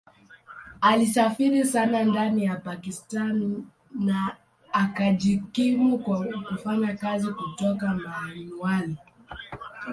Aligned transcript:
Alisafiri 0.81 1.65
sana 1.65 2.03
ndani 2.03 2.43
ya 2.45 2.55
Pakistan 2.55 3.65
na 3.99 4.37
akajikimu 4.71 5.99
kwa 5.99 6.19
kufanya 6.47 6.97
kazi 6.97 7.27
kutoka 7.33 7.93
Mianwali. 7.93 8.97